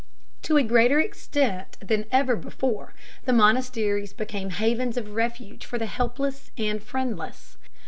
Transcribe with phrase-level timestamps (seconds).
[0.41, 5.85] To a greater extent than ever before the monasteries became havens of refuge for the
[5.85, 7.55] helpless and friendless.